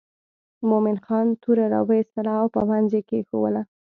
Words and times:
مومن 0.69 0.97
خان 1.05 1.27
توره 1.41 1.65
را 1.73 1.79
وایستله 1.89 2.31
او 2.39 2.47
په 2.55 2.61
منځ 2.69 2.89
یې 2.97 3.01
کېښووله. 3.09 3.61